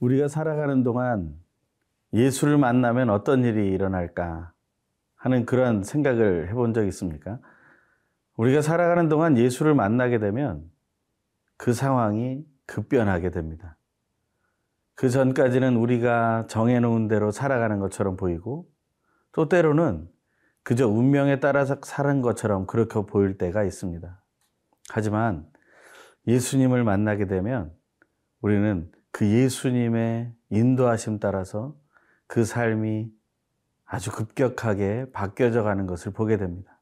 우리가 0.00 0.28
살아가는 0.28 0.82
동안 0.82 1.34
예수를 2.12 2.58
만나면 2.58 3.10
어떤 3.10 3.44
일이 3.44 3.70
일어날까 3.72 4.52
하는 5.16 5.44
그런 5.44 5.82
생각을 5.82 6.48
해본 6.48 6.74
적 6.74 6.86
있습니까? 6.86 7.40
우리가 8.36 8.62
살아가는 8.62 9.08
동안 9.08 9.36
예수를 9.36 9.74
만나게 9.74 10.18
되면 10.18 10.70
그 11.56 11.72
상황이 11.72 12.44
급변하게 12.66 13.30
됩니다. 13.30 13.76
그 14.94 15.10
전까지는 15.10 15.76
우리가 15.76 16.46
정해놓은 16.48 17.08
대로 17.08 17.30
살아가는 17.30 17.78
것처럼 17.78 18.16
보이고 18.16 18.70
또 19.32 19.48
때로는 19.48 20.08
그저 20.62 20.88
운명에 20.88 21.40
따라서 21.40 21.76
사는 21.82 22.20
것처럼 22.22 22.66
그렇게 22.66 23.00
보일 23.06 23.38
때가 23.38 23.64
있습니다. 23.64 24.22
하지만 24.90 25.46
예수님을 26.26 26.84
만나게 26.84 27.26
되면 27.26 27.72
우리는 28.40 28.90
그 29.10 29.26
예수님의 29.26 30.32
인도하심 30.50 31.18
따라서 31.18 31.76
그 32.26 32.44
삶이 32.44 33.10
아주 33.84 34.12
급격하게 34.12 35.12
바뀌어져 35.12 35.62
가는 35.62 35.86
것을 35.86 36.12
보게 36.12 36.36
됩니다. 36.36 36.78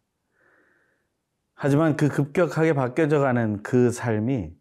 하지만 1.55 1.97
그 1.97 2.09
급격하게 2.09 2.75
바뀌어져 2.75 3.21
가는 3.21 3.63
그 3.63 3.91
삶이 3.91 4.55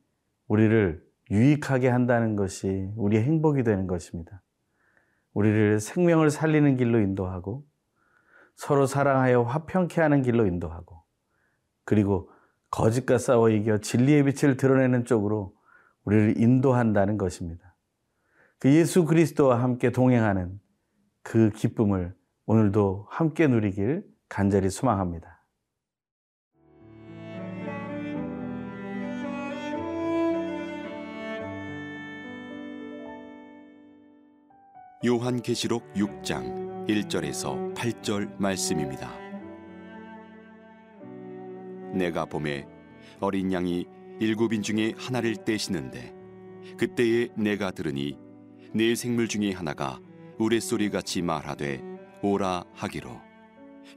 우리를 0.48 1.03
유익하게 1.31 1.90
한다는 1.90 2.36
것이 2.36 2.92
우리의 2.95 3.23
행복이 3.23 3.64
되는 3.64 3.88
것입니다. 3.88 4.44
우리를 5.34 5.80
생명을 5.80 6.30
살리는 6.30 6.78
길로 6.78 7.00
인도하고 7.00 7.66
서로 8.56 8.86
사랑하여 8.86 9.42
화평케 9.42 10.00
하는 10.02 10.22
길로 10.22 10.45
인도하고 10.45 11.03
그리고 11.84 12.30
거짓과 12.70 13.18
싸워 13.18 13.50
이겨 13.50 13.80
진리의 13.80 14.23
빛을 14.23 14.56
드러내는 14.56 15.06
쪽으로 15.06 15.55
우리를 16.06 16.42
인도한다는 16.42 17.17
것입니다. 17.17 17.75
그 18.59 18.73
예수 18.73 19.06
그리스도와 19.06 19.61
함께 19.61 19.92
동행하는 19.92 20.59
그 21.22 21.50
기쁨을 21.52 22.16
오늘도 22.45 23.08
함께 23.09 23.47
누리길 23.47 24.06
간절히 24.30 24.70
소망합니다. 24.70 25.36
요한계시록 35.06 35.94
6장 35.94 36.88
1절에서 36.88 37.75
8절 37.75 38.40
말씀입니다. 38.40 39.12
내가 41.94 42.25
봄에 42.25 42.67
어린 43.19 43.52
양이 43.53 43.88
일곱인 44.20 44.62
중에 44.62 44.94
하나를 44.98 45.36
떼시는데 45.44 46.14
그때에 46.78 47.30
내가 47.36 47.72
들으니 47.72 48.18
네 48.74 48.96
생물 48.96 49.28
중에 49.28 49.52
하나가 49.52 50.00
우레소리 50.38 50.90
같이 50.90 51.22
말하되 51.22 51.81
오라 52.22 52.66
하기로. 52.74 53.09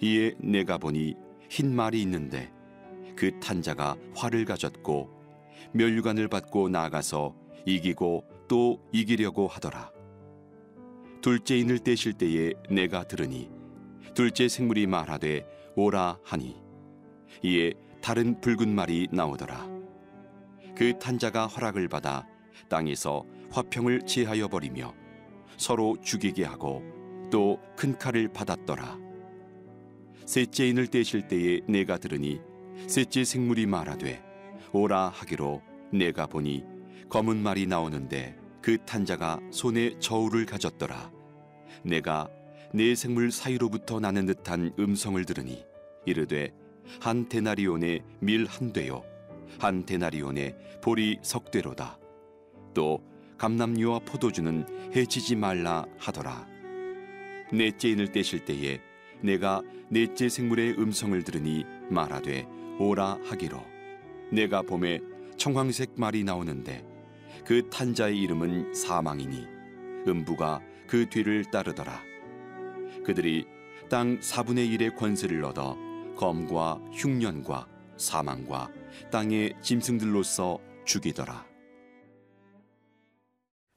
이에 0.00 0.34
내가 0.38 0.78
보니 0.78 1.14
흰 1.48 1.74
말이 1.74 2.02
있는데 2.02 2.52
그 3.16 3.38
탄자가 3.40 3.96
활을 4.14 4.44
가졌고 4.44 5.10
멸류관을 5.72 6.28
받고 6.28 6.68
나아가서 6.68 7.34
이기고 7.66 8.24
또 8.48 8.80
이기려고 8.92 9.46
하더라. 9.46 9.90
둘째 11.20 11.58
인을 11.58 11.80
떼실 11.80 12.12
때에 12.14 12.52
내가 12.70 13.04
들으니 13.04 13.50
둘째 14.14 14.48
생물이 14.48 14.86
말하되 14.86 15.46
오라 15.76 16.18
하니. 16.24 16.56
이에 17.42 17.72
다른 18.00 18.40
붉은 18.40 18.74
말이 18.74 19.06
나오더라 19.12 19.67
그 20.78 20.96
탄자가 20.96 21.48
허락을 21.48 21.88
받아 21.88 22.24
땅에서 22.68 23.24
화평을 23.50 24.06
제하여 24.06 24.46
버리며 24.46 24.94
서로 25.56 25.96
죽이게 26.00 26.44
하고 26.44 26.82
또 27.32 27.58
큰 27.76 27.98
칼을 27.98 28.28
받았더라. 28.28 28.98
셋째 30.24 30.68
인을 30.68 30.86
떼실 30.86 31.28
때에 31.28 31.60
내가 31.68 31.98
들으니 31.98 32.40
셋째 32.86 33.24
생물이 33.24 33.66
말하되 33.66 34.22
오라 34.72 35.08
하기로 35.08 35.62
내가 35.92 36.26
보니 36.26 36.64
검은 37.08 37.36
말이 37.36 37.66
나오는데 37.66 38.36
그 38.60 38.78
탄자가 38.84 39.40
손에 39.50 39.98
저울을 39.98 40.46
가졌더라. 40.46 41.10
내가 41.82 42.28
네 42.72 42.94
생물 42.94 43.32
사이로부터 43.32 43.98
나는 43.98 44.26
듯한 44.26 44.74
음성을 44.78 45.24
들으니 45.24 45.64
이르되 46.04 46.52
한 47.00 47.28
데나리온의 47.28 48.02
밀한 48.20 48.72
되요 48.72 49.02
한 49.58 49.84
데나리온의 49.84 50.56
보리 50.82 51.18
석대로다. 51.22 51.98
또 52.74 53.02
감남류와 53.38 54.00
포도주는 54.00 54.66
해치지 54.94 55.36
말라 55.36 55.84
하더라. 55.98 56.46
넷째 57.52 57.88
인을 57.90 58.12
떼실 58.12 58.44
때에 58.44 58.80
내가 59.22 59.62
넷째 59.88 60.28
생물의 60.28 60.78
음성을 60.78 61.22
들으니 61.24 61.64
말하되 61.90 62.46
오라 62.78 63.18
하기로 63.24 63.60
내가 64.32 64.62
봄에 64.62 65.00
청황색 65.36 65.92
말이 65.96 66.24
나오는데 66.24 66.84
그 67.44 67.68
탄자의 67.70 68.20
이름은 68.20 68.74
사망이니 68.74 69.46
음부가 70.06 70.60
그 70.86 71.08
뒤를 71.08 71.44
따르더라. 71.50 72.02
그들이 73.04 73.46
땅 73.88 74.18
4분의 74.18 74.70
1의 74.76 74.96
권세를 74.96 75.44
얻어 75.44 75.76
검과 76.16 76.80
흉년과 76.92 77.66
사망과 77.96 78.70
땅의 79.10 79.54
짐승들로서 79.60 80.58
죽이더라. 80.84 81.46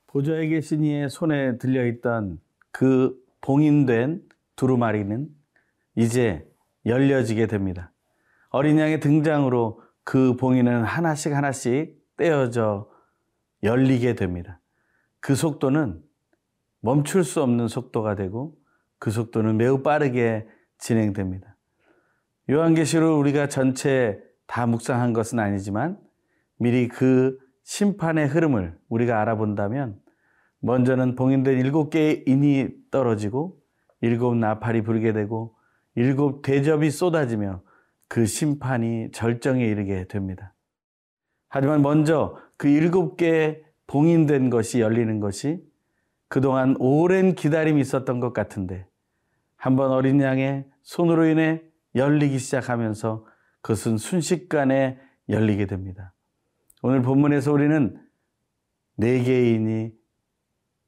보좌에 0.07 0.47
계신 0.47 0.83
이의 0.83 1.09
손에 1.09 1.57
들려 1.57 1.85
있던 1.87 2.39
그 2.71 3.17
봉인된 3.41 4.21
두루마리는 4.55 5.29
이제 5.95 6.47
열려지게 6.85 7.47
됩니다. 7.47 7.91
어린 8.49 8.77
양의 8.77 8.99
등장으로 8.99 9.81
그 10.03 10.35
봉인은 10.35 10.83
하나씩 10.83 11.33
하나씩 11.33 11.97
떼어져 12.17 12.89
열리게 13.63 14.15
됩니다. 14.15 14.59
그 15.19 15.35
속도는 15.35 16.01
멈출 16.81 17.23
수 17.23 17.41
없는 17.41 17.67
속도가 17.67 18.15
되고 18.15 18.57
그 18.99 19.11
속도는 19.11 19.57
매우 19.57 19.83
빠르게 19.83 20.47
진행됩니다. 20.77 21.55
요한계시록 22.49 23.19
우리가 23.19 23.47
전체 23.47 24.19
다 24.51 24.65
묵상한 24.65 25.13
것은 25.13 25.39
아니지만 25.39 25.97
미리 26.57 26.89
그 26.89 27.39
심판의 27.63 28.27
흐름을 28.27 28.77
우리가 28.89 29.21
알아본다면 29.21 29.97
먼저는 30.59 31.15
봉인된 31.15 31.57
일곱 31.57 31.89
개의 31.89 32.25
인이 32.27 32.67
떨어지고 32.91 33.57
일곱 34.01 34.35
나팔이 34.35 34.81
불게 34.81 35.13
되고 35.13 35.55
일곱 35.95 36.41
대접이 36.41 36.91
쏟아지며 36.91 37.61
그 38.09 38.25
심판이 38.25 39.11
절정에 39.13 39.63
이르게 39.63 40.05
됩니다. 40.09 40.53
하지만 41.47 41.81
먼저 41.81 42.37
그 42.57 42.67
일곱 42.67 43.15
개의 43.15 43.63
봉인된 43.87 44.49
것이 44.49 44.81
열리는 44.81 45.21
것이 45.21 45.63
그동안 46.27 46.75
오랜 46.77 47.35
기다림이 47.35 47.79
있었던 47.79 48.19
것 48.19 48.33
같은데 48.33 48.85
한번 49.55 49.91
어린 49.91 50.19
양의 50.19 50.65
손으로 50.81 51.27
인해 51.27 51.61
열리기 51.95 52.37
시작하면서 52.37 53.30
그것은 53.61 53.97
순식간에 53.97 54.99
열리게 55.29 55.65
됩니다. 55.65 56.13
오늘 56.81 57.01
본문에서 57.01 57.51
우리는 57.51 57.97
네 58.97 59.21
개인이 59.23 59.91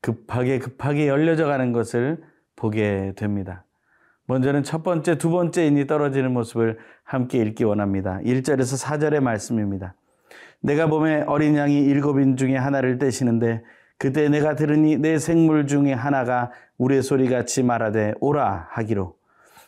급하게 0.02 0.60
급하게 0.60 1.08
열려져 1.08 1.46
가는 1.46 1.72
것을 1.72 2.24
보게 2.56 3.14
됩니다. 3.16 3.66
먼저는 4.26 4.64
첫 4.64 4.84
번째, 4.84 5.18
두 5.18 5.30
번째 5.30 5.66
인이 5.68 5.88
떨어지는 5.88 6.34
모습을 6.34 6.78
함께 7.04 7.40
읽기 7.40 7.64
원합니다. 7.64 8.20
1절에서 8.24 8.82
4절의 8.84 9.20
말씀입니다. 9.22 9.96
내가 10.62 10.88
봄에 10.88 11.24
어린 11.28 11.56
양이 11.56 11.80
일곱인 11.80 12.38
중에 12.38 12.56
하나를 12.56 12.98
떼시는데 12.98 13.64
그때 13.98 14.30
내가 14.30 14.56
들으니 14.56 14.98
내 14.98 15.20
생물 15.20 15.68
중에 15.68 15.94
하나가 15.94 16.52
우레 16.78 17.02
소리 17.02 17.30
같이 17.30 17.64
말하되 17.64 18.16
오라 18.20 18.68
하기로 18.72 19.18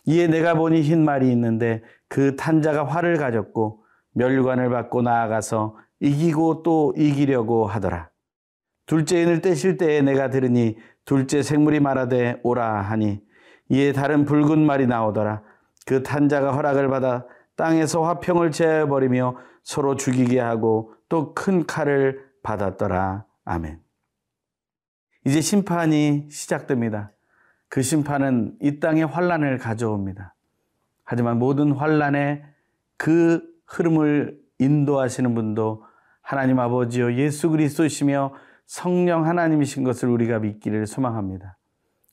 이에 0.06 0.28
내가 0.28 0.56
보니 0.56 0.82
흰 0.82 1.04
말이 1.04 1.32
있는데 1.32 1.82
그 2.08 2.36
탄자가 2.36 2.86
활을 2.86 3.18
가졌고 3.18 3.84
멸관을 4.14 4.70
받고 4.70 5.02
나아가서 5.02 5.78
이기고 6.00 6.64
또 6.64 6.94
이기려고 6.98 7.68
하더라. 7.68 8.10
둘째 8.86 9.22
인을 9.22 9.42
떼실 9.42 9.78
때에 9.78 10.02
내가 10.02 10.30
들으니 10.30 10.78
둘째 11.06 11.42
생물이 11.42 11.80
말하되 11.80 12.40
오라 12.44 12.82
하니 12.82 13.22
이에 13.70 13.94
다른 13.94 14.26
붉은 14.26 14.66
말이 14.66 14.88
나오더라. 14.88 15.42
그 15.86 16.04
탄자가 16.04 16.54
허락을 16.54 16.88
받아 16.90 17.26
땅에서 17.56 18.04
화평을 18.04 18.52
제어버리며 18.52 19.38
서로 19.64 19.96
죽이게 19.96 20.40
하고 20.40 20.94
또 21.10 21.34
큰 21.34 21.66
칼을 21.66 22.24
받았더라. 22.44 23.26
아멘. 23.46 23.82
이제 25.26 25.42
심판이 25.42 26.28
시작됩니다. 26.30 27.12
그 27.70 27.82
심판은 27.82 28.58
이 28.62 28.80
땅에 28.80 29.04
환란을 29.04 29.58
가져옵니다. 29.58 30.35
하지만 31.06 31.40
모든 31.40 31.72
환란의 31.72 32.44
그 32.98 33.42
흐름을 33.68 34.38
인도하시는 34.60 35.34
분도 35.36 35.84
하나님 36.22 36.60
아버지요 36.60 37.14
예수 37.14 37.50
그리스도시며 37.50 38.34
성령 38.66 39.26
하나님이신 39.26 39.84
것을 39.84 40.10
우리가 40.10 40.40
믿기를 40.40 40.88
소망합니다. 40.88 41.58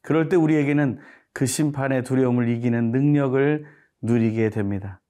그럴 0.02 0.28
때 0.28 0.36
우리에게는 0.36 0.98
그 1.32 1.46
심판의 1.46 2.04
두려움을 2.04 2.48
이기는 2.48 2.90
능력을 2.90 3.66
누리게 4.02 4.50
됩니다. 4.50 5.00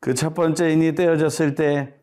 그 0.00 0.14
첫 0.14 0.34
번째 0.34 0.70
인이 0.70 0.94
떼어졌을 0.94 1.54
때 1.54 2.02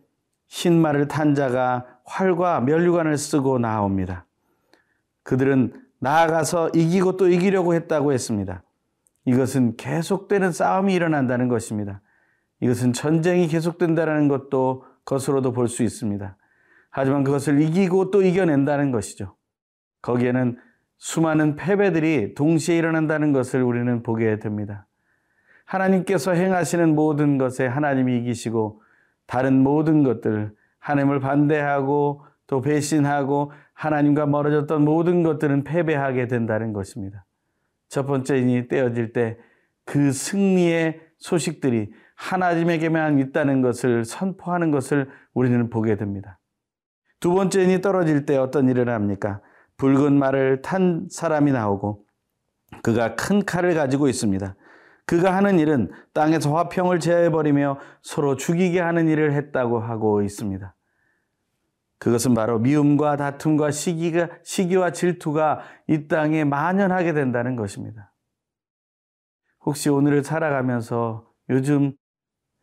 흰 0.50 0.82
말을 0.82 1.08
탄 1.08 1.36
자가 1.36 1.86
활과 2.04 2.60
면류관을 2.62 3.18
쓰고 3.18 3.60
나옵니다. 3.60 4.26
그들은 5.24 5.74
나아가서 6.00 6.72
이기고 6.74 7.18
또 7.18 7.28
이기려고 7.30 7.76
했다고 7.76 8.12
했습니다. 8.14 8.64
이것은 9.26 9.76
계속되는 9.78 10.52
싸움이 10.52 10.94
일어난다는 10.94 11.48
것입니다. 11.48 12.02
이것은 12.62 12.94
전쟁이 12.94 13.48
계속된다는 13.48 14.28
것도 14.28 14.84
것으로도 15.06 15.54
볼 15.54 15.68
수 15.68 15.84
있습니다. 15.84 16.38
하지만 16.92 17.24
그것을 17.24 17.62
이기고 17.62 18.12
또 18.12 18.22
이겨낸다는 18.22 18.92
것이죠. 18.92 19.36
거기에는 20.02 20.58
수많은 20.98 21.56
패배들이 21.56 22.34
동시에 22.36 22.78
일어난다는 22.78 23.32
것을 23.32 23.62
우리는 23.62 24.04
보게 24.04 24.40
됩니다. 24.40 24.88
하나님께서 25.66 26.34
행하시는 26.34 26.96
모든 26.96 27.38
것에 27.38 27.68
하나님이 27.68 28.18
이기시고 28.18 28.82
다른 29.28 29.62
모든 29.62 30.04
것들, 30.04 30.54
하나님을 30.80 31.20
반대하고 31.20 32.26
또 32.48 32.62
배신하고 32.62 33.52
하나님과 33.74 34.26
멀어졌던 34.26 34.84
모든 34.84 35.22
것들은 35.24 35.64
패배하게 35.64 36.28
된다는 36.28 36.74
것입니다. 36.74 37.26
첫 37.90 38.06
번째 38.06 38.38
인이 38.38 38.68
떼어질 38.68 39.12
때 39.14 39.38
그 39.90 40.12
승리의 40.12 41.02
소식들이 41.18 41.92
하나님에게만 42.16 43.18
있다는 43.18 43.64
것을 43.64 44.06
선포하는 44.06 44.70
것을 44.70 45.10
우리는 45.34 45.68
보게 45.72 45.96
됩니다. 45.96 46.40
두 47.20 47.34
번째 47.34 47.64
인이 47.64 47.82
떨어질 47.82 48.28
때 48.28 48.38
어떤 48.38 48.70
일을 48.70 48.88
합니까? 48.90 49.42
붉은 49.78 50.14
말을 50.14 50.62
탄 50.62 51.08
사람이 51.10 51.52
나오고 51.52 52.06
그가 52.84 53.16
큰 53.16 53.44
칼을 53.44 53.74
가지고 53.74 54.08
있습니다. 54.08 54.56
그가 55.08 55.36
하는 55.36 55.58
일은 55.58 55.90
땅에서 56.14 56.56
화평을 56.56 57.00
제해버리며 57.00 57.80
서로 58.04 58.36
죽이게 58.36 58.80
하는 58.80 59.08
일을 59.08 59.34
했다고 59.34 59.80
하고 59.80 60.22
있습니다. 60.22 60.76
그것은 62.00 62.34
바로 62.34 62.60
미움과 62.60 63.18
다툼과 63.18 63.72
시기가, 63.72 64.30
시기와 64.44 64.92
질투가 64.92 65.62
이 65.88 66.08
땅에 66.08 66.46
만연하게 66.46 67.14
된다는 67.14 67.56
것입니다. 67.56 68.14
혹시 69.62 69.90
오늘을 69.90 70.24
살아가면서 70.24 71.30
요즘 71.50 71.94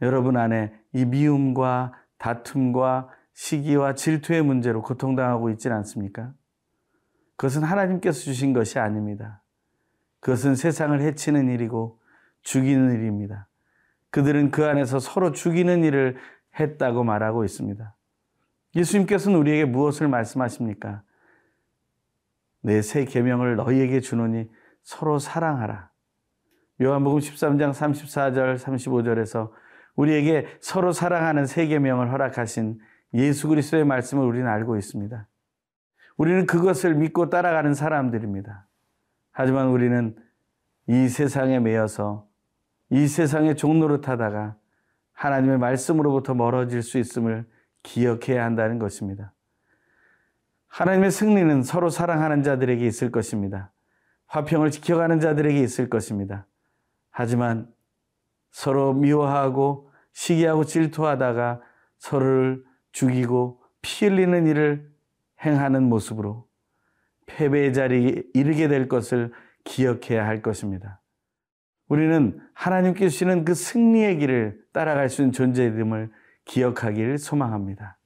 여러분 0.00 0.36
안에 0.36 0.72
이 0.92 1.04
미움과 1.04 1.92
다툼과 2.18 3.10
시기와 3.34 3.94
질투의 3.94 4.42
문제로 4.42 4.82
고통당하고 4.82 5.50
있지는 5.50 5.76
않습니까? 5.76 6.32
그것은 7.36 7.62
하나님께서 7.62 8.18
주신 8.20 8.54
것이 8.54 8.78
아닙니다. 8.78 9.42
그것은 10.20 10.54
세상을 10.54 10.98
해치는 11.02 11.50
일이고 11.50 12.00
죽이는 12.42 12.94
일입니다. 12.94 13.48
그들은 14.10 14.50
그 14.50 14.64
안에서 14.64 14.98
서로 14.98 15.32
죽이는 15.32 15.84
일을 15.84 16.16
했다고 16.58 17.04
말하고 17.04 17.44
있습니다. 17.44 17.95
예수님께서는 18.76 19.38
우리에게 19.38 19.64
무엇을 19.64 20.08
말씀하십니까? 20.08 21.02
내 22.62 22.82
새 22.82 23.04
계명을 23.04 23.56
너희에게 23.56 24.00
주노니 24.00 24.50
서로 24.82 25.18
사랑하라. 25.18 25.90
요한복음 26.82 27.20
13장 27.20 27.72
34절 27.72 28.58
35절에서 28.58 29.50
우리에게 29.94 30.46
서로 30.60 30.92
사랑하는 30.92 31.46
새 31.46 31.66
계명을 31.66 32.12
허락하신 32.12 32.78
예수 33.14 33.48
그리스도의 33.48 33.84
말씀을 33.84 34.24
우리는 34.24 34.46
알고 34.46 34.76
있습니다. 34.76 35.26
우리는 36.18 36.46
그것을 36.46 36.94
믿고 36.94 37.30
따라가는 37.30 37.72
사람들입니다. 37.72 38.68
하지만 39.32 39.68
우리는 39.68 40.16
이 40.88 41.08
세상에 41.08 41.60
매여서 41.60 42.26
이 42.90 43.06
세상의 43.06 43.56
종로를 43.56 44.00
타다가 44.00 44.56
하나님의 45.12 45.58
말씀으로부터 45.58 46.34
멀어질 46.34 46.82
수 46.82 46.98
있음을 46.98 47.46
기억해야 47.86 48.44
한다는 48.44 48.78
것입니다. 48.78 49.32
하나님의 50.66 51.10
승리는 51.10 51.62
서로 51.62 51.88
사랑하는 51.88 52.42
자들에게 52.42 52.84
있을 52.84 53.10
것입니다. 53.10 53.72
화평을 54.26 54.72
지켜가는 54.72 55.20
자들에게 55.20 55.60
있을 55.60 55.88
것입니다. 55.88 56.46
하지만 57.10 57.72
서로 58.50 58.92
미워하고 58.92 59.90
시기하고 60.12 60.64
질투하다가 60.64 61.62
서로를 61.98 62.64
죽이고 62.92 63.62
피 63.80 64.06
흘리는 64.06 64.46
일을 64.46 64.90
행하는 65.44 65.84
모습으로 65.84 66.46
패배의 67.26 67.72
자리에 67.72 68.22
이르게 68.34 68.68
될 68.68 68.88
것을 68.88 69.32
기억해야 69.64 70.26
할 70.26 70.42
것입니다. 70.42 71.00
우리는 71.88 72.40
하나님께 72.54 73.08
주시는 73.08 73.44
그 73.44 73.54
승리의 73.54 74.18
길을 74.18 74.60
따라갈 74.72 75.08
수 75.08 75.22
있는 75.22 75.32
존재됨을 75.32 76.10
기억하기를 76.46 77.18
소망합니다. 77.18 77.98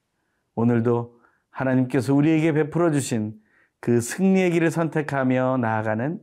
오늘도 0.55 1.21
하나님께서 1.51 2.15
우리에게 2.15 2.53
베풀어 2.53 2.91
주신 2.91 3.35
그 3.81 4.01
승리의 4.01 4.51
길을 4.51 4.71
선택하며 4.71 5.59
나아가는 5.59 6.21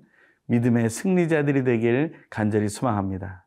믿음의 0.47 0.89
승리자들이 0.89 1.63
되길 1.63 2.13
간절히 2.29 2.69
소망합니다. 2.69 3.46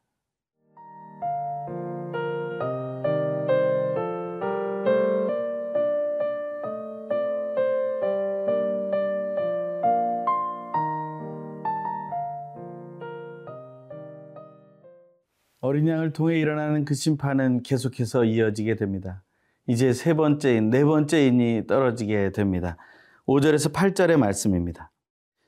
어린 15.80 15.88
양을 15.88 16.12
통해 16.12 16.38
일어나는 16.38 16.84
그 16.84 16.92
심판은 16.92 17.62
계속해서 17.62 18.24
이어지게 18.24 18.76
됩니다. 18.76 19.22
이제 19.66 19.94
세 19.94 20.12
번째인, 20.12 20.68
네 20.68 20.84
번째 20.84 21.26
인이 21.26 21.66
떨어지게 21.66 22.32
됩니다. 22.32 22.76
5절에서 23.26 23.72
8절의 23.72 24.18
말씀입니다. 24.18 24.90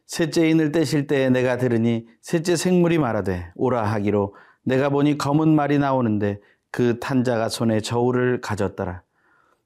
셋째 0.07 0.49
인을 0.49 0.73
떼실 0.73 1.07
때에 1.07 1.29
내가 1.29 1.59
들으니 1.59 2.07
셋째 2.23 2.57
생물이 2.57 2.97
말하되 2.97 3.53
오라 3.57 3.85
하기로 3.93 4.35
내가 4.63 4.89
보니 4.89 5.19
검은 5.19 5.55
말이 5.55 5.79
나오는데 5.79 6.41
그 6.71 6.99
탄자가 6.99 7.51
손에 7.51 7.81
저울을 7.81 8.41
가졌더라. 8.41 9.03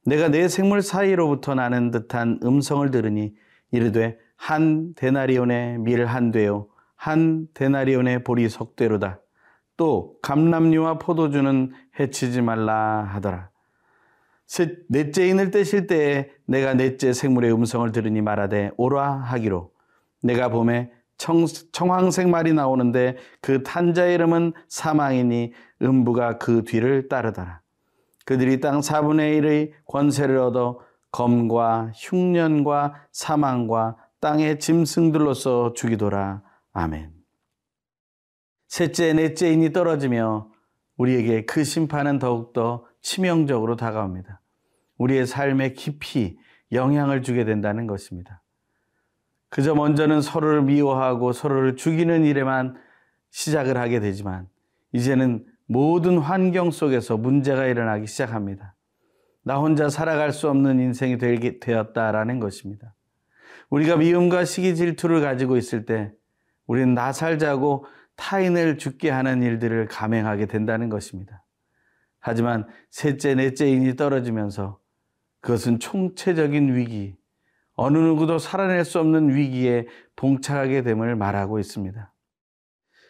내가 0.05 0.29
내 0.31 0.49
생물 0.49 0.83
사이로부터 0.83 1.55
나는 1.55 1.93
듯한 1.93 2.41
음성을 2.43 2.91
들으니 2.91 3.35
이르되 3.71 4.19
한 4.35 4.95
데나리온의 4.97 5.79
밀 5.79 6.07
한 6.07 6.33
되요 6.33 6.67
한 6.97 7.47
데나리온의 7.55 8.25
보리 8.25 8.49
석대로다. 8.49 9.21
또 9.77 10.17
감람류와 10.23 10.99
포도주는 10.99 11.73
해치지 11.99 12.43
말라 12.43 13.03
하더라. 13.13 13.51
셋, 14.47 14.85
넷째 14.89 15.27
인을 15.29 15.51
떼실 15.51 15.87
때에 15.87 16.31
내가 16.47 16.75
넷째 16.75 17.13
생물의 17.13 17.53
음성을 17.53 17.91
들으니 17.93 18.21
말하되 18.23 18.71
오라 18.77 19.13
하기로 19.13 19.73
내가 20.23 20.49
봄에 20.49 20.93
청, 21.19 21.47
청황색 21.73 22.29
말이 22.29 22.53
나오는데 22.53 23.17
그 23.41 23.63
탄자의 23.63 24.15
이름은 24.15 24.53
사망이니 24.69 25.53
음부가 25.83 26.39
그 26.39 26.65
뒤를 26.65 27.09
따르더라. 27.09 27.61
그들이 28.25 28.61
땅 28.61 28.81
4분의 28.81 29.41
1의 29.41 29.71
권세를 29.87 30.39
얻어 30.39 30.81
검과 31.13 31.93
흉년과 31.95 32.95
사망과 33.13 33.97
땅의 34.21 34.59
짐승들로서 34.59 35.73
죽이더라. 35.75 36.43
아멘. 36.73 37.16
셋째, 38.69 39.13
넷째 39.13 39.53
인이 39.53 39.73
떨어지며 39.73 40.51
우리에게 40.97 41.45
그 41.45 41.65
심판은 41.65 42.19
더욱더 42.19 42.87
치명적으로 43.03 43.77
다가옵니다. 43.77 44.41
우리의 44.99 45.27
삶에 45.27 45.73
깊이 45.73 46.39
영향을 46.73 47.23
주게 47.23 47.45
된다는 47.45 47.87
것입니다. 47.87 48.43
그저 49.49 49.75
먼저는 49.75 50.21
서로를 50.21 50.63
미워하고 50.63 51.33
서로를 51.33 51.77
죽이는 51.77 52.25
일에만 52.25 52.77
시작을 53.31 53.77
하게 53.77 54.01
되지만 54.01 54.49
이제는 54.93 55.47
모든 55.67 56.19
환경 56.19 56.71
속에서 56.71 57.17
문제가 57.17 57.67
일어나기 57.67 58.07
시작합니다. 58.07 58.75
나 59.43 59.59
혼자 59.59 59.89
살아갈 59.89 60.33
수 60.33 60.49
없는 60.49 60.81
인생이 60.81 61.19
되게 61.19 61.61
되었다라는 61.61 62.41
것입니다. 62.41 62.95
우리가 63.71 63.97
미움과 63.97 64.45
시기 64.45 64.75
질투를 64.75 65.21
가지고 65.21 65.57
있을 65.57 65.85
때 65.85 66.13
우리는 66.67 66.95
나 66.95 67.13
살자고 67.13 67.87
타인을 68.17 68.79
죽게 68.79 69.11
하는 69.11 69.43
일들을 69.43 69.89
감행하게 69.89 70.47
된다는 70.47 70.89
것입니다. 70.89 71.45
하지만 72.19 72.67
셋째, 72.91 73.35
넷째 73.35 73.69
인이 73.69 73.95
떨어지면서 73.97 74.79
그것은 75.41 75.79
총체적인 75.79 76.75
위기, 76.75 77.17
어느 77.75 77.99
누구도 77.99 78.39
살아낼 78.39 78.85
수 78.85 78.99
없는 78.99 79.35
위기에 79.35 79.87
봉착하게 80.17 80.83
됨을 80.83 81.15
말하고 81.15 81.59
있습니다. 81.59 82.13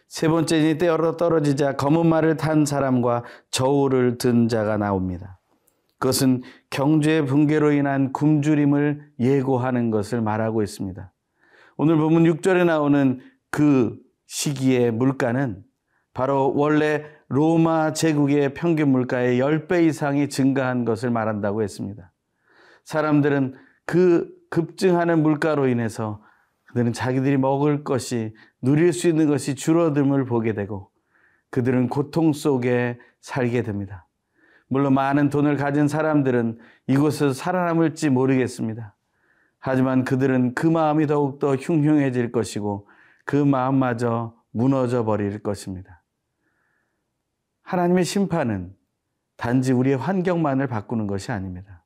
세 0.08 0.28
번째 0.28 0.58
인이 0.58 0.78
떼어 0.78 1.16
떨어지자 1.16 1.76
검은 1.76 2.06
말을 2.06 2.36
탄 2.36 2.64
사람과 2.64 3.24
저울을 3.50 4.18
든 4.18 4.48
자가 4.48 4.76
나옵니다. 4.76 5.40
그것은 5.98 6.42
경제 6.68 7.22
붕괴로 7.22 7.72
인한 7.72 8.12
굶주림을 8.12 9.12
예고하는 9.18 9.90
것을 9.90 10.20
말하고 10.20 10.62
있습니다. 10.62 11.12
오늘 11.78 11.96
본문 11.96 12.24
6절에 12.24 12.66
나오는 12.66 13.20
그 13.50 13.98
시기의 14.36 14.90
물가는 14.90 15.64
바로 16.12 16.52
원래 16.54 17.06
로마 17.28 17.94
제국의 17.94 18.52
평균 18.52 18.90
물가의 18.90 19.40
10배 19.40 19.86
이상이 19.86 20.28
증가한 20.28 20.84
것을 20.84 21.10
말한다고 21.10 21.62
했습니다. 21.62 22.12
사람들은 22.84 23.54
그 23.86 24.28
급증하는 24.50 25.22
물가로 25.22 25.68
인해서 25.68 26.22
그들은 26.66 26.92
자기들이 26.92 27.38
먹을 27.38 27.82
것이 27.82 28.34
누릴 28.60 28.92
수 28.92 29.08
있는 29.08 29.26
것이 29.26 29.54
줄어듦을 29.54 30.28
보게 30.28 30.52
되고 30.52 30.90
그들은 31.50 31.88
고통 31.88 32.34
속에 32.34 32.98
살게 33.22 33.62
됩니다. 33.62 34.06
물론 34.68 34.92
많은 34.92 35.30
돈을 35.30 35.56
가진 35.56 35.88
사람들은 35.88 36.58
이곳에서 36.88 37.32
살아남을지 37.32 38.10
모르겠습니다. 38.10 38.94
하지만 39.58 40.04
그들은 40.04 40.54
그 40.54 40.66
마음이 40.66 41.06
더욱더 41.06 41.56
흉흉해질 41.56 42.32
것이고 42.32 42.86
그 43.26 43.34
마음마저 43.36 44.34
무너져 44.52 45.04
버릴 45.04 45.42
것입니다. 45.42 46.02
하나님의 47.62 48.04
심판은 48.04 48.74
단지 49.36 49.72
우리의 49.72 49.96
환경만을 49.98 50.68
바꾸는 50.68 51.08
것이 51.08 51.32
아닙니다. 51.32 51.84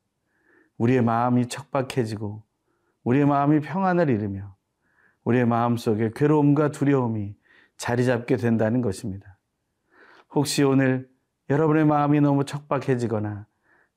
우리의 0.76 1.02
마음이 1.02 1.48
척박해지고 1.48 2.44
우리의 3.02 3.26
마음이 3.26 3.60
평안을 3.60 4.10
잃으며 4.10 4.54
우리의 5.24 5.46
마음 5.46 5.78
속에 5.78 6.10
괴로움과 6.14 6.70
두려움이 6.70 7.34
자리 7.78 8.04
잡게 8.04 8.36
된다는 8.36 8.82
것입니다. 8.82 9.38
혹시 10.34 10.62
오늘 10.62 11.08
여러분의 11.48 11.86
마음이 11.86 12.20
너무 12.20 12.44
척박해지거나 12.44 13.46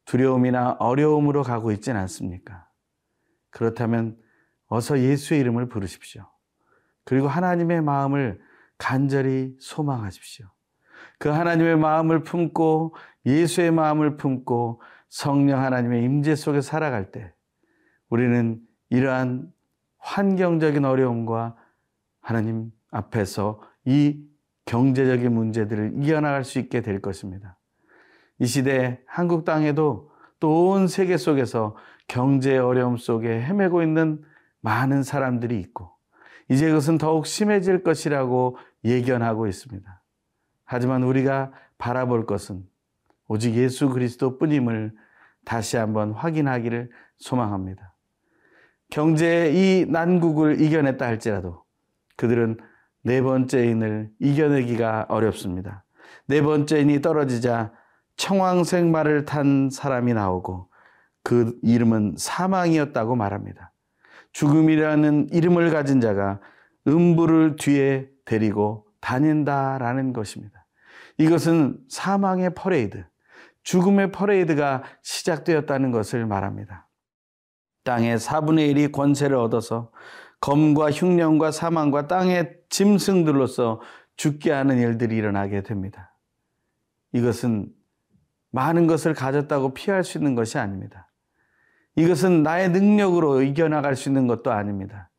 두려움이나 0.06 0.78
어려움으로 0.80 1.44
가고 1.44 1.74
있지는 1.74 2.00
않습니까? 2.00 2.70
그렇다면 3.50 4.18
어서 4.68 4.98
예수의 4.98 5.42
이름을 5.42 5.68
부르십시오. 5.68 6.33
그리고 7.06 7.28
하나님의 7.28 7.82
마음을 7.82 8.40
간절히 8.78 9.56
소망하십시오. 9.60 10.48
그 11.20 11.30
하나님의 11.30 11.78
마음을 11.78 12.24
품고 12.24 12.96
예수의 13.26 13.72
마음을 13.72 14.18
품고 14.18 14.82
성령 15.10 15.62
하나님의 15.62 16.04
임재 16.04 16.36
속에 16.36 16.62
살아갈 16.62 17.12
때 17.12 17.34
우리는 18.10 18.60
이러한 18.90 19.52
환경적인 20.00 20.84
어려움과 20.86 21.56
하나님 22.20 22.72
앞에서 22.92 23.62
이 23.86 24.26
경제적인 24.66 25.32
문제들을 25.34 25.94
이겨나갈 26.02 26.44
수 26.44 26.60
있게 26.60 26.82
될 26.82 27.02
것입니다. 27.02 27.58
이 28.40 28.46
시대 28.46 29.02
한국 29.06 29.46
땅에도 29.46 30.12
또 30.40 30.72
온 30.72 30.88
세계 30.90 31.16
속에서 31.16 31.78
경제 32.08 32.58
어려움 32.58 32.98
속에 32.98 33.30
헤매고 33.30 33.82
있는 33.82 34.22
많은 34.60 35.04
사람들이 35.04 35.58
있고 35.62 35.93
이제 36.54 36.68
그것은 36.68 37.00
더욱 37.00 37.26
심해질 37.26 37.82
것이라고 37.82 38.58
예견하고 38.86 39.48
있습니다. 39.48 40.04
하지만 40.66 41.02
우리가 41.02 41.52
바라볼 41.80 42.28
것은 42.28 42.64
오직 43.28 43.56
예수 43.56 43.90
그리스도 43.90 44.38
뿐임을 44.38 44.94
다시 45.46 45.78
한번 45.78 46.12
확인하기를 46.12 46.92
소망합니다. 47.18 47.96
경제의 48.92 49.56
이 49.56 49.86
난국을 49.90 50.62
이겨냈다 50.62 51.04
할지라도 51.04 51.64
그들은 52.18 52.58
네 53.02 53.24
번째 53.24 53.66
인을 53.66 54.12
이겨내기가 54.20 55.08
어렵습니다. 55.10 55.84
네 56.28 56.44
번째 56.44 56.82
인이 56.82 57.02
떨어지자 57.02 57.74
청황색 58.16 58.86
말을 58.86 59.26
탄 59.26 59.72
사람이 59.72 60.14
나오고 60.14 60.70
그 61.24 61.58
이름은 61.64 62.14
사망이었다고 62.16 63.16
말합니다. 63.16 63.73
죽음이라는 64.34 65.30
이름을 65.32 65.72
가진 65.72 66.02
자가 66.02 66.40
음부를 66.88 67.56
뒤에 67.56 68.10
데리고 68.26 68.86
다닌다라는 69.00 70.14
것입니다. 70.14 70.66
이것은 71.18 71.80
사망의 71.90 72.54
퍼레이드, 72.56 73.06
죽음의 73.64 74.12
퍼레이드가 74.12 74.84
시작되었다는 75.04 75.92
것을 75.92 76.26
말합니다. 76.26 76.88
땅의 77.84 78.18
4분의 78.18 78.74
1이 78.74 78.92
권세를 78.92 79.36
얻어서 79.36 79.92
검과 80.42 80.92
흉년과 80.92 81.52
사망과 81.52 82.08
땅의 82.08 82.58
짐승들로서 82.70 83.82
죽게 84.18 84.52
하는 84.52 84.78
일들이 84.78 85.16
일어나게 85.16 85.64
됩니다. 85.64 86.18
이것은 87.14 87.72
많은 88.52 88.88
것을 88.88 89.14
가졌다고 89.14 89.74
피할 89.74 90.04
수 90.04 90.18
있는 90.18 90.36
것이 90.36 90.58
아닙니다. 90.58 91.10
이것은 91.96 92.44
나의 92.44 92.72
능력으로 92.72 93.42
이겨나갈 93.42 93.96
수 93.96 94.10
있는 94.10 94.28
것도 94.28 94.52
아닙니다. 94.52 95.12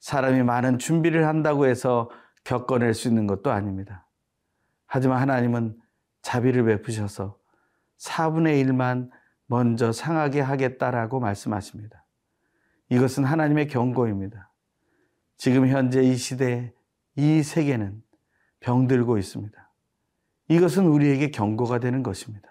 사람이 0.00 0.42
많은 0.42 0.78
준비를 0.78 1.26
한다고 1.26 1.66
해서 1.66 2.10
겪어낼 2.44 2.94
수 2.94 3.08
있는 3.08 3.26
것도 3.26 3.50
아닙니다. 3.50 4.06
하지만 4.86 5.20
하나님은 5.20 5.76
자비를 6.22 6.64
베푸셔서 6.64 7.38
4분의 7.98 8.64
1만 8.64 9.10
먼저 9.46 9.92
상하게 9.92 10.40
하겠다라고 10.40 11.20
말씀하십니다. 11.20 12.04
이것은 12.90 13.24
하나님의 13.24 13.68
경고입니다. 13.68 14.50
지금 15.36 15.68
현재 15.68 16.02
이 16.02 16.16
시대에 16.16 16.72
이 17.16 17.42
세계는 17.42 18.02
병들고 18.60 19.18
있습니다. 19.18 19.70
이것은 20.48 20.86
우리에게 20.86 21.30
경고가 21.30 21.78
되는 21.78 22.02
것입니다. 22.02 22.47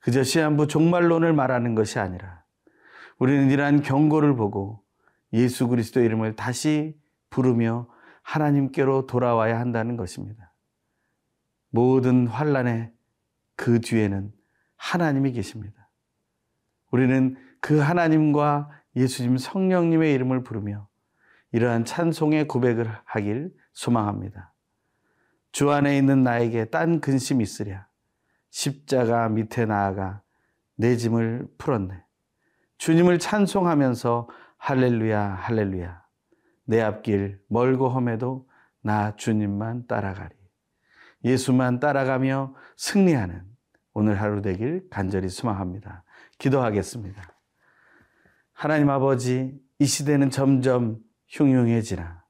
그저 0.00 0.22
시한부 0.22 0.66
종말론을 0.66 1.32
말하는 1.32 1.74
것이 1.74 1.98
아니라 1.98 2.44
우리는 3.18 3.50
이러한 3.50 3.82
경고를 3.82 4.34
보고 4.34 4.82
예수 5.32 5.68
그리스도 5.68 6.00
이름을 6.00 6.36
다시 6.36 6.98
부르며 7.28 7.88
하나님께로 8.22 9.06
돌아와야 9.06 9.60
한다는 9.60 9.96
것입니다. 9.96 10.52
모든 11.70 12.26
환란의 12.26 12.92
그 13.56 13.80
뒤에는 13.80 14.32
하나님이 14.76 15.32
계십니다. 15.32 15.90
우리는 16.90 17.36
그 17.60 17.78
하나님과 17.78 18.70
예수님 18.96 19.36
성령님의 19.36 20.12
이름을 20.14 20.42
부르며 20.42 20.88
이러한 21.52 21.84
찬송의 21.84 22.48
고백을 22.48 22.90
하길 23.04 23.52
소망합니다. 23.72 24.54
주 25.52 25.70
안에 25.70 25.96
있는 25.96 26.22
나에게 26.22 26.66
딴 26.66 27.00
근심 27.00 27.40
있으랴. 27.40 27.89
십자가 28.50 29.28
밑에 29.28 29.66
나아가 29.66 30.22
내 30.76 30.96
짐을 30.96 31.48
풀었네. 31.58 32.02
주님을 32.78 33.18
찬송하면서 33.18 34.28
할렐루야, 34.58 35.20
할렐루야. 35.20 36.02
내 36.64 36.80
앞길 36.80 37.40
멀고 37.48 37.88
험해도 37.88 38.48
나 38.82 39.16
주님만 39.16 39.86
따라가리. 39.86 40.34
예수만 41.24 41.80
따라가며 41.80 42.54
승리하는 42.76 43.44
오늘 43.92 44.20
하루 44.20 44.40
되길 44.40 44.88
간절히 44.90 45.28
소망합니다. 45.28 46.04
기도하겠습니다. 46.38 47.22
하나님 48.52 48.88
아버지, 48.90 49.58
이 49.78 49.84
시대는 49.84 50.30
점점 50.30 50.98
흉흉해지나 51.28 52.24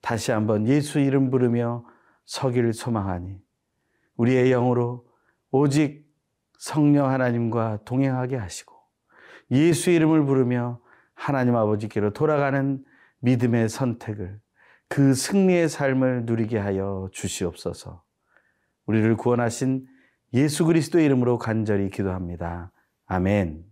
다시 0.00 0.32
한번 0.32 0.66
예수 0.66 0.98
이름 0.98 1.30
부르며 1.30 1.84
서기를 2.24 2.72
소망하니 2.72 3.40
우리의 4.16 4.50
영으로 4.50 5.06
오직 5.52 6.04
성령 6.58 7.10
하나님과 7.10 7.80
동행하게 7.84 8.36
하시고 8.36 8.74
예수 9.50 9.90
이름을 9.90 10.24
부르며 10.24 10.80
하나님 11.14 11.54
아버지께로 11.54 12.12
돌아가는 12.12 12.82
믿음의 13.20 13.68
선택을 13.68 14.40
그 14.88 15.14
승리의 15.14 15.68
삶을 15.68 16.24
누리게 16.24 16.58
하여 16.58 17.08
주시옵소서. 17.12 18.02
우리를 18.86 19.16
구원하신 19.16 19.86
예수 20.34 20.64
그리스도 20.64 20.98
이름으로 20.98 21.38
간절히 21.38 21.90
기도합니다. 21.90 22.72
아멘. 23.06 23.71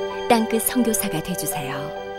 땅끝 0.31 0.61
선교사가 0.61 1.21
되주세요. 1.23 2.10